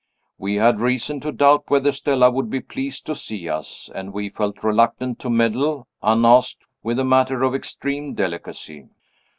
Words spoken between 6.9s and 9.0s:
a matter of extreme delicacy.